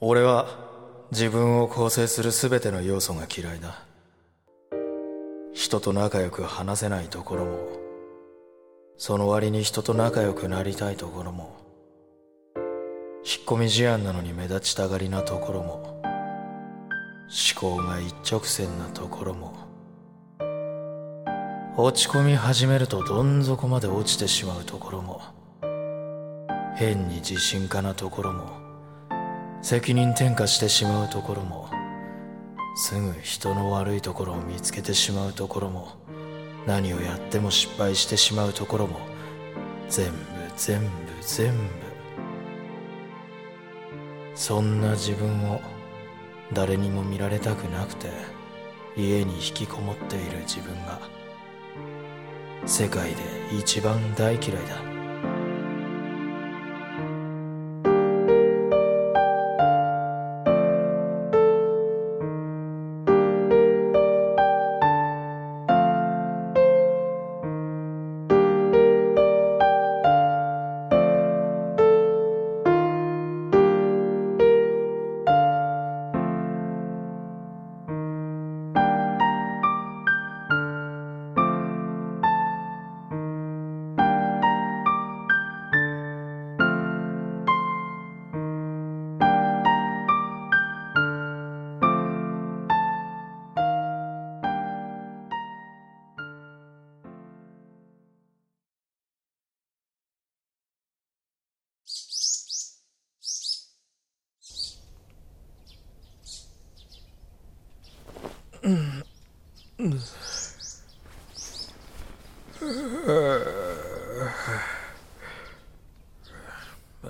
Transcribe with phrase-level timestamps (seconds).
[0.00, 0.46] 俺は
[1.10, 3.86] 自分を構成する全ての要素が嫌いだ。
[5.56, 7.58] 人と仲良く話せないところも
[8.98, 11.56] その割に人と仲良くなりたいところも
[13.24, 19.54] 引っ込み思案なのに目立ちたがりなところも思考が一直線なところも
[21.78, 25.22] 落ち込み始めるとどん底まで落ちてしまうところも
[26.76, 28.65] 変に自信家なところも
[29.62, 31.68] 責任転嫁してしまうところも
[32.76, 35.92] すぐ人の悪いところを見つけてしまうところも
[36.66, 39.00] 何をやっても失敗してしまうところも
[39.88, 40.16] 全部
[40.56, 40.88] 全部
[41.22, 41.86] 全部。
[44.34, 45.60] そんな自分を
[46.52, 48.08] 誰にも見られたくなくて
[48.96, 51.00] 家に引きこもっている自分が
[52.66, 53.16] 世界で
[53.58, 54.95] 一番大嫌いだ。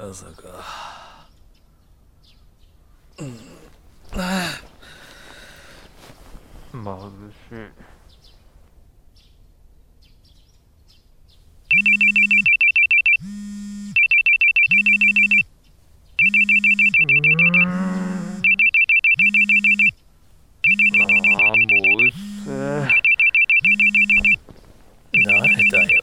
[0.06, 1.26] まさか。
[3.18, 3.36] うん。
[6.72, 7.56] 眩しい
[21.00, 22.10] あーもううっ
[22.44, 22.94] せえ
[25.24, 26.00] 誰だよ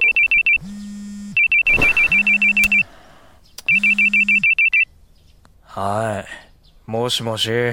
[5.75, 6.91] はい。
[6.91, 7.49] もしもし。
[7.49, 7.65] ああ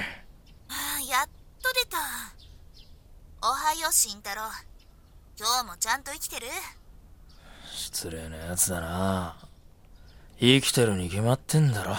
[1.02, 1.28] やっ
[1.62, 1.98] と出た。
[3.42, 4.40] おはよう慎太郎。
[5.38, 6.46] 今日もちゃんと生きてる？
[7.70, 9.36] 失礼なやつだな。
[10.38, 11.92] 生きてるに決まってんだろ。
[11.92, 11.98] こ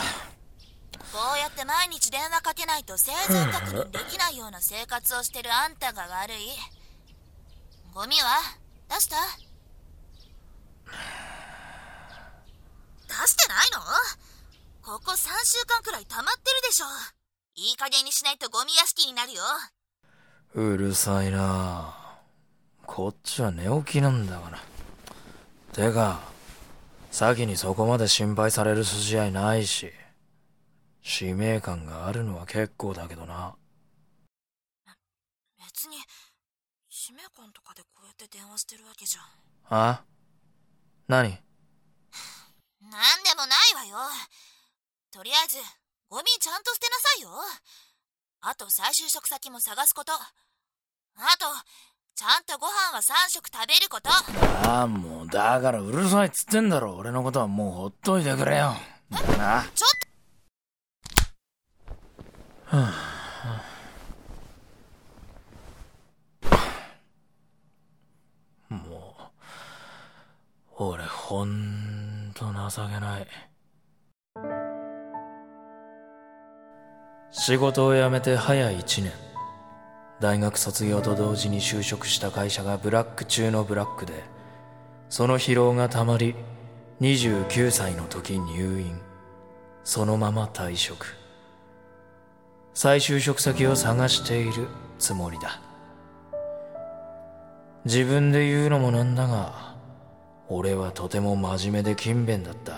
[1.36, 6.50] うやって毎日電話かけないと生存確認できないような生活をしてるあんたが悪い。
[7.94, 8.40] ゴミは？
[8.90, 9.18] 出した
[13.08, 13.82] 出してないの
[14.84, 16.86] ここ3週間くらい溜まってるでしょ。
[17.56, 19.44] いい加減にしないとゴミ屋敷になるよ。
[20.54, 21.94] うるさいな。
[22.86, 24.60] こっちは寝起きなんだから。
[25.74, 26.22] てか
[27.12, 29.92] 先にそこまで心配される筋合いないし。
[31.04, 33.54] 使命感があるのは結構だけどな。
[35.68, 35.98] 別に
[36.88, 39.22] 使命感とかでこうやって電話してるわけじゃ
[39.70, 40.02] あ？
[41.10, 41.40] 何なんで
[43.36, 43.98] もないわよ
[45.12, 45.58] とりあえず
[46.08, 47.30] ゴミちゃんと捨てなさいよ。
[48.44, 50.14] あと再就職先も探すこと。
[50.14, 50.18] あ
[51.38, 51.48] と
[52.16, 54.10] ちゃんとご飯は3食食べること。
[54.10, 56.96] ああもうだからうるさいっつってんだろ。
[56.96, 58.74] 俺のことはもうほっといてくれよ。
[59.38, 59.66] な。
[59.76, 59.90] ちょっ
[68.70, 69.18] も
[70.80, 72.54] う俺ほんと情
[72.88, 73.28] けない
[77.44, 79.12] 仕事を辞めて早1年。
[80.20, 84.14] 大学卒業と同時に就職した会社がブラック中のブラックで
[85.10, 86.36] その疲労がたまり
[87.02, 88.96] 29歳の時入院。
[89.84, 91.16] そのまま退職。
[92.76, 94.68] 再就職先を探している
[95.00, 95.60] つもりだ。
[97.86, 99.74] 自分で言うのもなんだが
[100.48, 102.74] 俺はとても真面目で勤勉だった。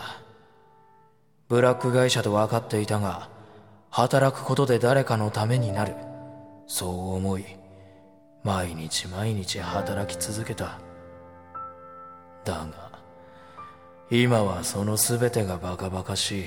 [1.50, 3.33] ブラック会社と分かっていたが
[3.96, 5.94] 働くことで誰かのためになる。
[6.66, 7.46] そう思い
[8.44, 10.80] 毎日毎日働き続けた。
[12.44, 12.90] だが
[14.10, 16.46] 今はその全てがバカバカしい。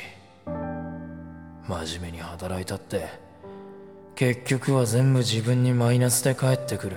[1.69, 3.07] 真面目に働いたって
[4.17, 6.97] 結局は全部自分にマイナスで返ってくる。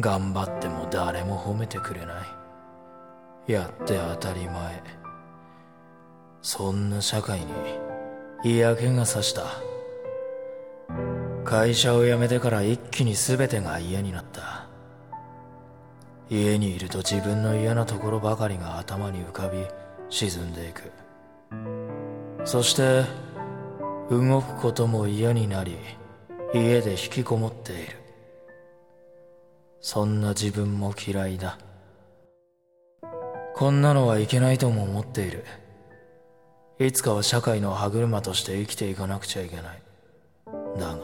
[0.00, 2.24] 頑張っても誰も褒めてくれな
[3.46, 3.52] い。
[3.52, 4.82] やって当たり前。
[6.40, 7.46] そんな社会に
[8.44, 9.44] 嫌気がさした。
[11.44, 14.66] 会社を辞めてから一気に全てが嫌になった。
[16.28, 19.58] 家にいると自分の嫌なところばかりが頭に浮かび
[20.10, 20.90] 沈んでいく。
[22.44, 23.04] そして
[24.10, 25.76] 動くことも嫌になり
[26.52, 27.96] 家で引きこもっている。
[29.80, 31.58] そんな自分も嫌いだ。
[33.54, 35.44] こんなのはいけないとも思っている。
[36.86, 39.82] いつかは社会の歯車として生きていかなくちゃいけない。
[40.78, 40.98] だが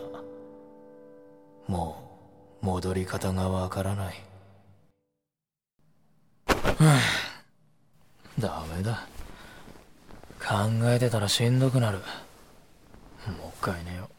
[1.66, 2.18] も
[2.62, 4.14] う戻り方がわからない。
[8.38, 9.06] ダメだ。
[10.40, 10.54] 考
[10.84, 11.98] えてたらしんどくなる。
[11.98, 12.04] もう
[13.60, 14.17] 一回寝よねえ、さ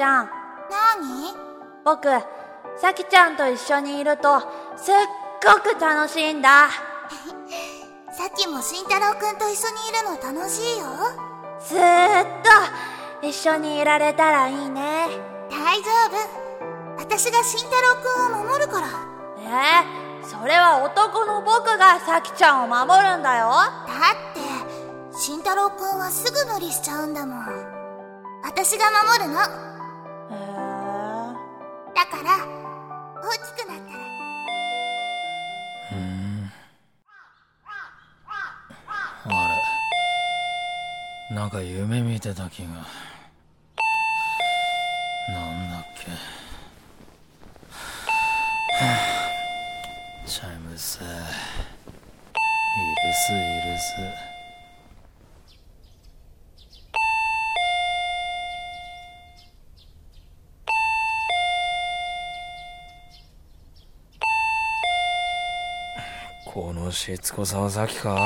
[0.00, 0.24] ちゃん。
[0.24, 0.30] な
[1.84, 2.08] 僕、
[2.80, 4.40] さきちゃんと一緒にいると、
[4.74, 4.94] すっ
[5.44, 6.68] ごく楽しいんだ。
[6.68, 7.52] に
[8.16, 10.86] さっきも慎太郎くんと一緒にいるの楽しいよ
[11.60, 12.24] ずーっ
[13.20, 15.08] と一緒にいられたらいいね。
[15.50, 16.16] 大丈夫
[16.98, 18.86] 私が慎太郎くんを守るから
[19.38, 20.24] え？
[20.24, 23.50] ー、それは男の僕がさきちゃんを守るんだよ。
[23.50, 24.40] だって
[25.18, 27.44] 慎太郎くんはすぐ無理しちゃうんだもん
[28.42, 28.86] 私が
[29.18, 29.69] 守るの。
[32.10, 34.00] から大きくなったら。
[35.92, 36.52] うん
[39.26, 39.48] あ
[41.30, 41.34] れ。
[41.34, 42.68] なんか夢見てた気が。
[42.68, 42.82] な
[45.52, 46.10] んだっけ。
[50.30, 51.00] チャイムス。
[51.02, 51.02] イ
[53.06, 53.36] ルスイ
[53.70, 54.30] ルス
[66.52, 68.16] このしつこさはさっきか？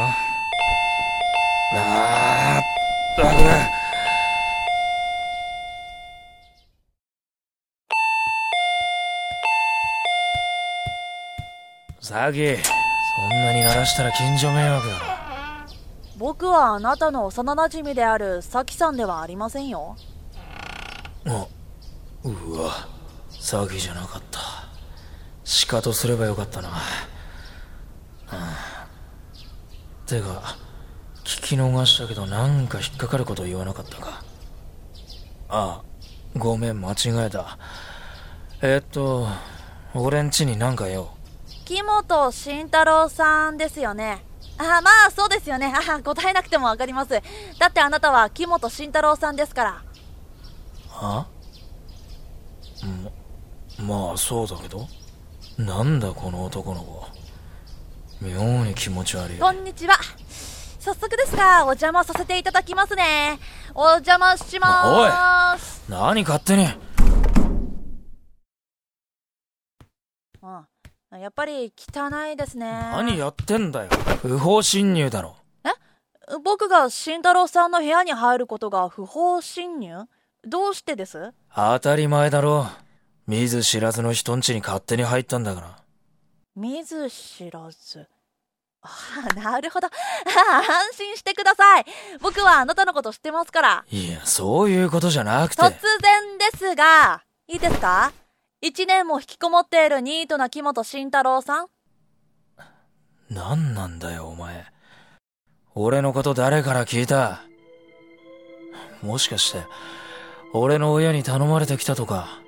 [1.74, 3.36] あーだく
[12.00, 15.04] さきそんなに鳴らしたら近所迷惑だろ。
[16.16, 19.96] 僕はあなたの幼馴染であるさきさんではありませんよ。
[21.26, 21.46] あ
[22.24, 22.88] うわ
[23.30, 24.40] 詐欺じゃなかった。
[25.44, 26.70] シカとすればよかったな。
[26.70, 26.80] あ
[30.06, 30.56] てか
[31.24, 34.22] 聞き逃したけどなんか引っかかること言わなかったか？
[35.48, 35.82] あ
[36.36, 37.58] ごめん間違えた
[38.62, 39.26] えっと
[39.94, 41.14] 俺んちになんかよ
[41.64, 44.22] 木本慎太郎さんですよね。
[44.58, 45.72] あ、まあそうですよね。
[45.74, 47.10] あ、答えなくてもわかります。
[47.58, 49.82] だってあなたは木本慎太郎さんですから。
[50.90, 51.26] は
[53.78, 54.86] ままあそうだけど
[55.56, 57.06] なんだこの男の子
[58.24, 59.96] 妙に気持ち悪いこんにちは。
[60.80, 63.38] 早速ですが、お邪魔させていただきますね。
[63.74, 65.84] お邪魔しまーす。
[65.90, 66.66] 何勝手に
[70.42, 71.20] うん。
[71.20, 72.66] やっぱり汚いですね。
[72.66, 73.90] 何やってんだよ
[74.22, 75.36] 不法侵入だろ
[76.42, 80.06] 僕が慎太郎さんの部屋に入ることが不法侵入？
[80.46, 81.34] どうしてです？
[81.54, 82.66] 当たり前だろ
[83.26, 85.78] 見ず知らずの人ん家に勝手に入ったんだから
[86.56, 88.08] 見ず知らず。
[88.84, 88.88] あ
[89.30, 89.88] あ、なるほど。
[90.28, 91.84] 安心してください。
[92.20, 93.84] 僕はあなたのこと知ってますから。
[93.90, 95.70] いやそういうことじゃなくて突
[96.02, 98.12] 然ですが、いいですか？
[98.60, 101.66] 一年も引きこもっているニートな木本慎太郎さん
[103.30, 104.64] 何なんだよお前
[105.74, 107.42] 俺のこと誰から聞いた？
[109.02, 109.64] もしかして
[110.52, 112.40] 俺の親に頼まれてきたとか？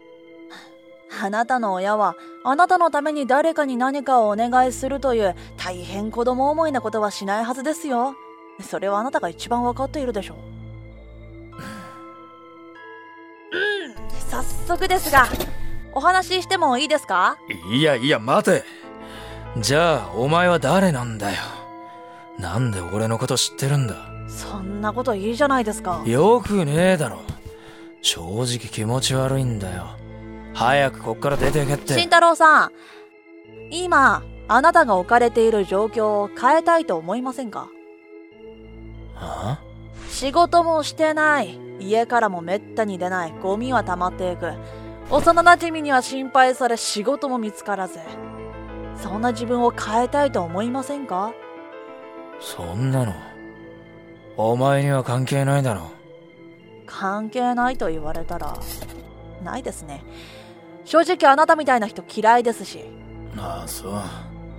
[1.18, 8.14] あなたの親は、あなたのために誰かに何かをお願いするという大変子供思いなことはしないはずですよ。
[8.60, 10.36] それはあなたが一番わかっているでしょう。
[13.56, 13.58] う
[13.88, 13.94] ん、
[14.30, 15.26] 早速ですが、
[15.92, 17.36] お話ししてもいいですか？
[17.72, 18.64] いやいや待て。
[19.58, 21.36] じゃあお前は誰なんだよ？
[22.38, 23.94] なんで俺のこと知ってるんだ？
[24.28, 26.02] そんなこといいじゃないですか。
[26.04, 27.20] よくねえだろ。
[28.02, 29.96] 正直気持ち悪いんだよ
[30.56, 32.70] 早くこっから出てけって慎太郎さん、
[33.70, 37.68] 今、あなたが置かれている状況を変えたいと思いませんか？
[39.14, 39.60] は
[40.08, 41.58] 仕事もしてない。
[41.78, 43.34] 家からもめったに出ない。
[43.42, 44.54] ゴミは溜まっていく。
[45.10, 47.98] 幼馴染には心配され仕事も見つからず。
[48.96, 51.34] そんな自分を変えたいと思いませんか？
[52.40, 53.12] そんなの
[54.38, 55.90] お前には関係ないだろ
[56.86, 58.58] 関係ないと言われたら、
[59.44, 60.02] ないですね。
[60.86, 62.84] 正直あなたみたいな人嫌いですし。
[63.36, 64.00] ああそう。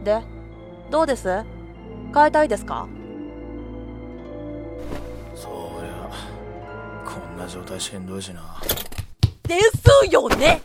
[0.04, 0.22] で、
[0.92, 1.44] どうです？
[2.14, 2.88] 変えたいですか？
[5.34, 5.48] そ
[5.82, 6.12] りゃ
[7.06, 8.42] こんな状態しんどいしな。
[9.44, 10.38] ですよね？
[10.38, 10.62] ね？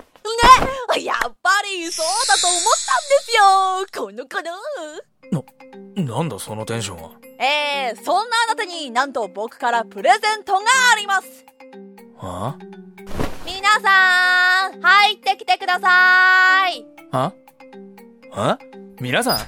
[1.05, 4.05] やっぱりそうだと思ったんですよ。
[4.05, 4.53] この子の。
[5.95, 7.11] なんだそのテンションは？
[7.39, 10.61] えー、そんなあなたになんと僕からプレゼントが
[10.93, 11.45] あります。
[12.19, 12.57] あ？
[13.45, 16.87] 皆さん入ってきてください。
[17.13, 17.33] あ
[18.33, 18.59] あ
[19.01, 19.37] 皆さん？
[19.37, 19.43] な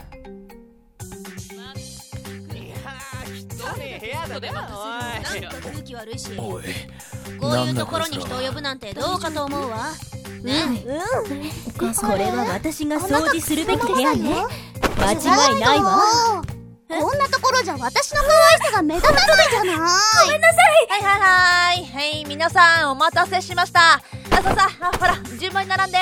[4.39, 4.51] んか
[5.63, 6.65] 空気悪いしおい。
[7.41, 9.93] こういうところに人を呼ぶなんてどうかと思うわ。
[10.43, 10.85] ね
[11.79, 11.87] こ
[12.17, 14.45] れは私が掃除するべき部屋ね。
[14.99, 15.17] 間違
[15.57, 16.43] いないわ。
[16.89, 19.49] こんなところじゃ私の可愛さが目立たない。
[19.51, 19.77] じゃない。
[19.77, 19.85] は
[20.99, 21.85] いはいはい。
[21.85, 23.97] はい皆さんお待たせしました。
[23.97, 24.03] あさ
[24.37, 25.99] あさあほら順番に並んで。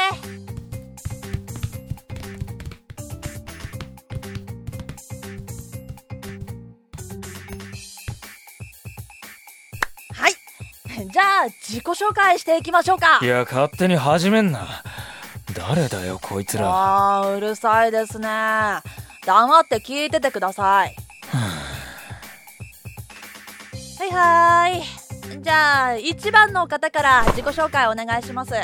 [10.14, 10.36] はい。
[11.10, 13.18] じゃあ自己紹介していきましょうか。
[13.20, 14.84] いや勝手に始めんな。
[15.54, 16.66] 誰だよこいつら。
[16.68, 18.28] あーうるさいですね。
[19.24, 20.96] 黙って聞いててください
[24.12, 24.72] はい。
[24.74, 28.54] はーいじゃあ1番の方から自己紹介お願いします。
[28.54, 28.62] エン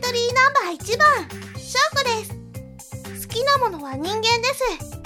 [0.00, 2.34] トリーナンバー1番翔子です。
[3.28, 4.64] 好きなものは人間です。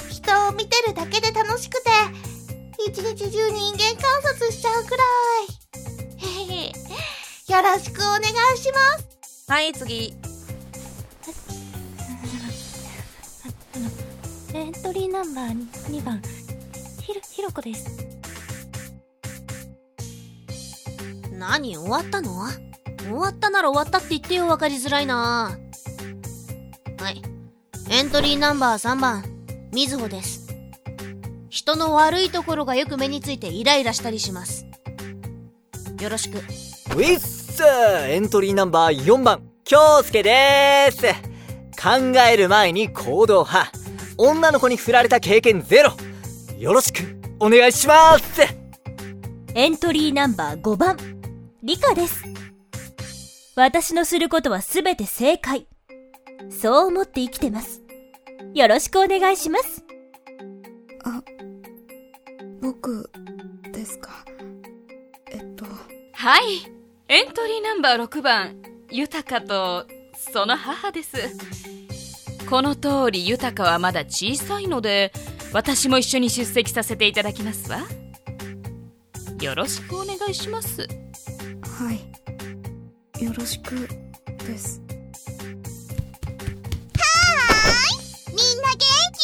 [0.09, 1.91] 人を見てるだけで楽しくて
[2.87, 4.99] 一日中人間観察しちゃうくらい。
[7.49, 8.25] よろしくお願い
[8.59, 9.09] します。
[9.51, 10.15] はい次。
[14.55, 15.51] エントリーナンバー
[15.91, 16.23] 2番
[17.03, 18.18] ひろひろこです
[21.39, 22.49] 何終わったの？
[22.99, 25.57] 終わったなら終わったって言ってよ分かりづらいな。
[26.99, 27.23] はい。
[27.91, 29.25] エントリーナンバー3番
[29.73, 30.49] みずほです。
[31.49, 34.67] 人の悪いところがよく目についてイライラしたりします。
[36.01, 36.39] よろしく。
[36.39, 41.07] ウィッスエントリーナンバー4番京介でーす。
[41.81, 43.71] 考える前に行動派。
[44.17, 45.93] 女の子に振られた経験ゼロ。
[46.59, 48.43] よろしくお願いします。
[49.55, 50.97] エントリーナンバー5番
[51.63, 52.25] リカです
[53.57, 55.67] 私のすることは全て正解
[56.51, 57.83] そう思って生きてます
[58.55, 59.85] よろしくお願いします
[62.61, 63.11] 僕
[63.73, 64.11] ですか？
[65.31, 65.65] えっと
[66.13, 66.45] はい。
[67.09, 68.57] エントリーナンバー6番、
[68.91, 71.17] 豊と、その母です。
[72.51, 75.13] この通り豊はまだ小さいので、
[75.53, 77.81] 私も一緒に出席させていただきますわ。
[79.41, 80.89] よろしくお願いします。
[81.79, 81.95] はい。
[83.23, 84.81] よろしくです。
[88.27, 88.79] みんな元
[89.15, 89.23] 気？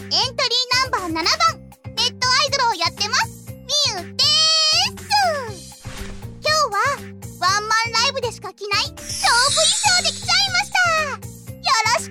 [0.00, 1.60] エントリーナンバー7番。
[1.94, 3.52] ネットアイドルをやってます。
[3.52, 3.58] み
[3.90, 4.24] ゆでー
[4.96, 5.84] す。
[6.40, 6.80] 今日は
[7.40, 8.90] ワンマンライブでしか着ない。
[8.92, 10.88] 勝負衣装で来ちゃいました。
[11.52, 12.08] よろし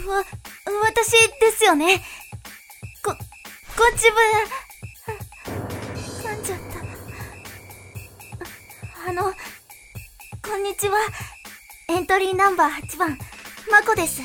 [0.00, 0.08] く。
[0.08, 0.24] わ、
[0.86, 1.10] 私
[1.40, 2.02] ですよね。
[3.02, 3.14] こ、
[3.76, 4.16] ご自分、
[10.64, 10.96] んにちは。
[11.90, 13.18] エントリーナンバー8番、
[13.70, 14.22] まこです。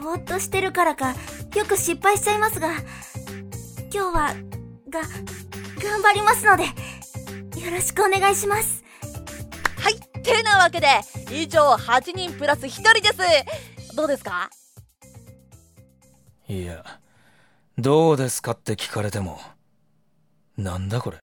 [0.00, 1.16] ぼーっとしてるからか、
[1.56, 2.70] よく失敗しちゃいますが、
[3.90, 4.34] 今日は、
[4.88, 5.00] が、
[5.82, 8.84] 頑張りますので、よろしくお願いします。
[9.80, 10.86] はいてなわけで
[11.32, 14.48] 以上8人プラス1人ですどうですか？
[16.48, 16.84] いや
[17.78, 19.40] どうですかって聞かれても
[20.56, 21.18] なんだこれ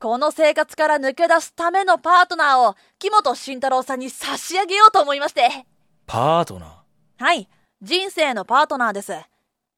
[0.00, 5.66] この生活から抜け出すためのパートナーを木本慎太郎さんに差し上げようと思いまして。
[6.06, 7.24] パートナー？
[7.24, 7.48] はい。
[7.82, 9.12] 人生のパートナーです。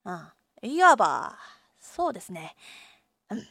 [0.05, 0.27] うん
[0.63, 1.35] いわば
[1.79, 2.55] そうですね、
[3.31, 3.47] うん、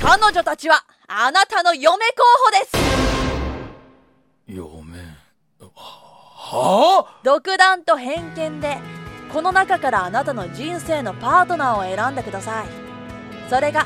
[0.00, 2.72] 彼女たちはあなたの嫁候補です。
[4.46, 4.98] 嫁？
[5.74, 7.20] はあ？
[7.22, 8.78] 独断と偏見で
[9.30, 12.66] この中からあなたの人生のパートナーを選んでください。
[13.50, 13.84] それが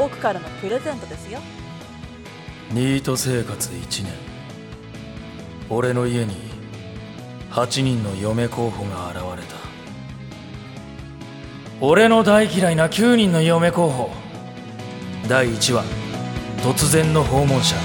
[0.00, 1.40] 僕からのプレゼントですよ。
[2.70, 4.14] ニート生活1年。
[5.68, 6.36] 俺の家に
[7.50, 9.56] 8人の嫁候補が現れた。
[11.82, 14.10] 俺の大嫌いな9人の嫁候補。
[15.28, 15.84] 第1話
[16.62, 17.76] 突然の訪問者。